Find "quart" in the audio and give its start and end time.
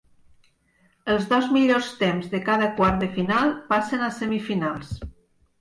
2.81-2.97